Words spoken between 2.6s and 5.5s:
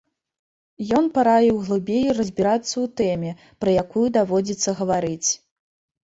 ў тэме, пра якую даводзіцца гаварыць.